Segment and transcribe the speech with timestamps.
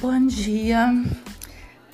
[0.00, 0.94] Bom dia.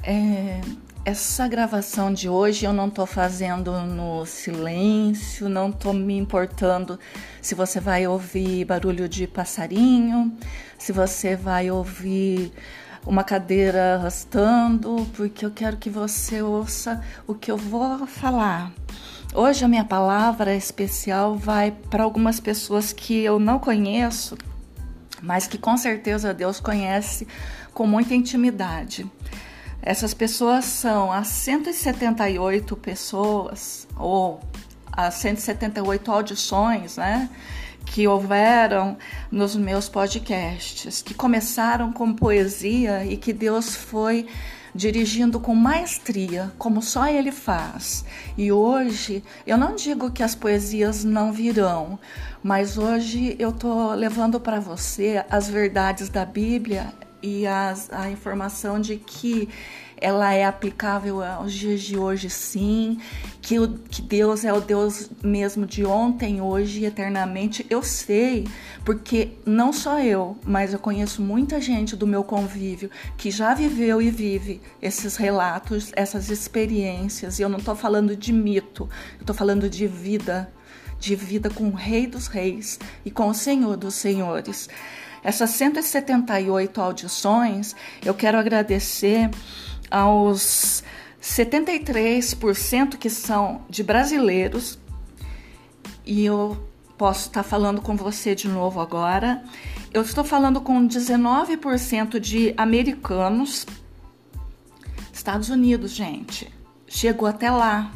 [0.03, 0.61] É,
[1.07, 7.01] essa gravação de hoje eu não estou fazendo no silêncio, não estou me importando
[7.41, 10.37] se você vai ouvir barulho de passarinho,
[10.77, 12.53] se você vai ouvir
[13.07, 18.71] uma cadeira arrastando, porque eu quero que você ouça o que eu vou falar.
[19.33, 24.37] Hoje a minha palavra especial vai para algumas pessoas que eu não conheço,
[25.23, 27.27] mas que com certeza Deus conhece
[27.75, 29.05] com muita intimidade.
[29.83, 34.41] Essas pessoas são as 178 pessoas, ou
[34.91, 37.29] as 178 audições, né?
[37.85, 38.97] Que houveram
[39.31, 44.27] nos meus podcasts, que começaram com poesia e que Deus foi
[44.75, 48.05] dirigindo com maestria, como só ele faz.
[48.37, 51.99] E hoje, eu não digo que as poesias não virão,
[52.43, 56.93] mas hoje eu estou levando para você as verdades da Bíblia
[57.25, 59.49] e as, a informação de que
[59.97, 62.99] ela é aplicável aos dias de hoje, sim,
[63.41, 67.65] que, o, que Deus é o Deus mesmo de ontem, hoje e eternamente.
[67.71, 68.47] Eu sei,
[68.85, 74.03] porque não só eu, mas eu conheço muita gente do meu convívio que já viveu
[74.03, 77.39] e vive esses relatos, essas experiências.
[77.39, 80.53] E eu não estou falando de mito, eu estou falando de vida,
[81.01, 84.69] de vida com o Rei dos Reis e com o Senhor dos Senhores.
[85.25, 89.31] Essas 178 audições, eu quero agradecer
[89.91, 90.85] aos
[91.23, 94.79] 73% que são de brasileiros,
[96.05, 96.63] e eu
[96.99, 99.43] posso estar falando com você de novo agora.
[99.93, 103.67] Eu estou falando com 19% de americanos,
[105.11, 106.53] Estados Unidos, gente,
[106.87, 107.91] chegou até lá.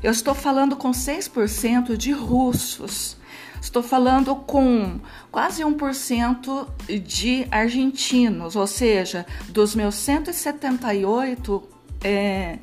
[0.00, 3.16] Eu estou falando com 6% de russos,
[3.62, 4.98] Estou falando com
[5.30, 6.66] quase 1%
[7.06, 11.62] de argentinos, ou seja, dos meus 178,
[12.02, 12.58] é,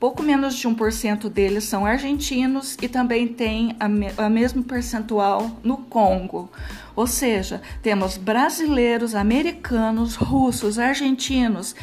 [0.00, 5.60] pouco menos de 1% deles são argentinos e também tem a, me, a mesmo percentual
[5.62, 6.50] no Congo.
[6.96, 11.76] Ou seja, temos brasileiros, americanos, russos, argentinos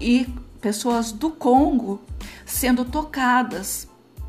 [0.00, 0.26] e
[0.58, 2.00] pessoas do Congo
[2.46, 3.86] sendo tocadas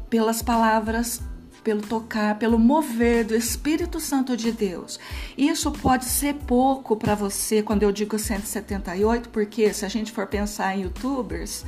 [0.09, 1.21] pelas palavras
[1.67, 4.97] pelo tocar, pelo mover do Espírito Santo de Deus.
[5.37, 10.25] Isso pode ser pouco para você quando eu digo 178, porque se a gente for
[10.27, 11.65] pensar em youtubers,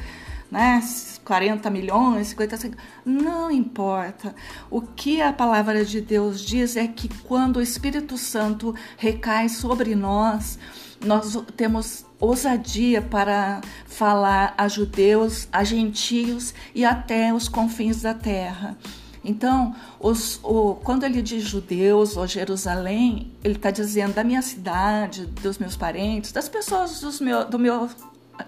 [0.49, 0.81] né,
[1.25, 4.33] 40 milhões, 50, não importa.
[4.71, 9.95] O que a palavra de Deus diz é que quando o Espírito Santo recai sobre
[9.95, 10.57] nós,
[11.05, 18.77] nós temos ousadia para falar a judeus, a gentios e até os confins da terra.
[19.23, 25.25] Então, os, o, quando ele diz judeus ou Jerusalém, ele está dizendo da minha cidade,
[25.25, 27.89] dos meus parentes, das pessoas dos meu, do meu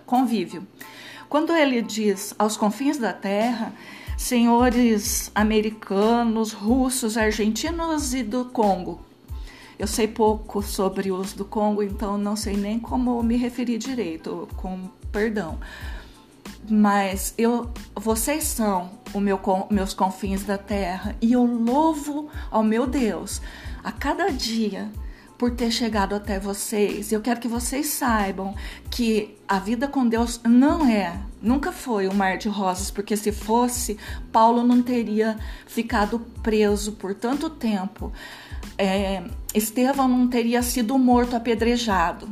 [0.06, 0.66] convívio.
[1.28, 3.74] Quando ele diz aos confins da terra,
[4.18, 9.02] senhores americanos, russos, argentinos e do Congo.
[9.78, 14.48] Eu sei pouco sobre os do Congo, então não sei nem como me referir direito,
[14.56, 15.58] com perdão
[16.70, 19.40] mas eu, vocês são o meu,
[19.70, 23.42] meus confins da terra e eu louvo ao meu Deus
[23.84, 24.92] a cada dia
[25.38, 27.12] por ter chegado até vocês.
[27.12, 28.56] Eu quero que vocês saibam
[28.92, 33.32] que a vida com Deus não é, nunca foi um mar de rosas, porque se
[33.32, 33.98] fosse,
[34.32, 38.14] Paulo não teria ficado preso por tanto tempo.
[38.78, 39.24] É,
[39.54, 42.30] Estevão não teria sido morto apedrejado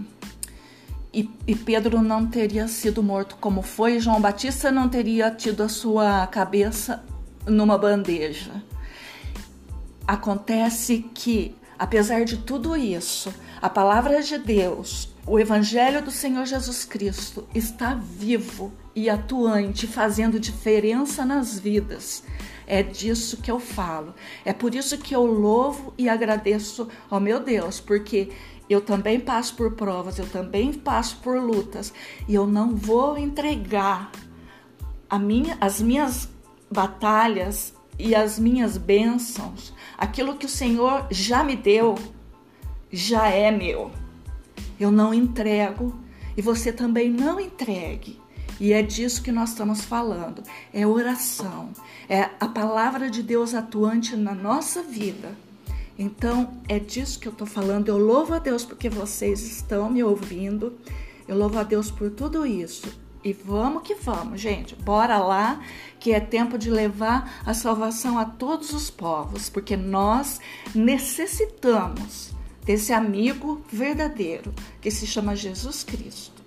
[1.14, 5.70] e, e, Pedro não teria sido morto como foi, João Batista não teria tido a
[5.70, 7.04] sua cabeça
[7.48, 8.64] numa bandeja.
[10.06, 16.84] Acontece que, apesar de tudo isso, a palavra de Deus, o Evangelho do Senhor Jesus
[16.84, 22.24] Cristo está vivo e atuante, fazendo diferença nas vidas.
[22.66, 24.16] É disso que eu falo.
[24.44, 28.32] É por isso que eu louvo e agradeço ao meu Deus, porque
[28.68, 31.94] eu também passo por provas, eu também passo por lutas
[32.28, 34.12] e eu não vou entregar
[35.22, 36.28] minha, as minhas
[36.72, 41.94] batalhas e as minhas bênçãos, aquilo que o Senhor já me deu,
[42.92, 43.92] já é meu.
[44.80, 46.00] Eu não entrego
[46.38, 48.20] e você também não entregue.
[48.60, 50.44] E é disso que nós estamos falando.
[50.74, 51.70] É oração,
[52.10, 55.36] é a palavra de Deus atuante na nossa vida.
[55.98, 57.90] Então, é disso que eu estou falando.
[57.90, 60.78] Eu louvo a Deus porque vocês estão me ouvindo.
[61.28, 62.88] Eu louvo a Deus por tudo isso.
[63.24, 64.76] E vamos que vamos, gente.
[64.76, 65.62] Bora lá,
[66.00, 70.40] que é tempo de levar a salvação a todos os povos, porque nós
[70.74, 72.34] necessitamos
[72.70, 76.39] desse amigo verdadeiro que se chama Jesus Cristo.